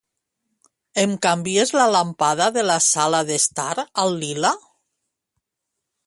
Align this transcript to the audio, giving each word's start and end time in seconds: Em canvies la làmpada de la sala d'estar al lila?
Em 1.01 1.11
canvies 1.25 1.73
la 1.79 1.83
làmpada 1.95 2.47
de 2.55 2.63
la 2.69 2.77
sala 2.85 3.19
d'estar 3.27 3.69
al 4.05 4.15
lila? 4.23 4.53